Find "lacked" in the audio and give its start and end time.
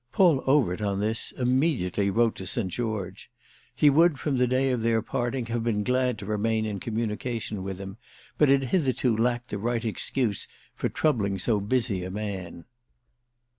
9.15-9.51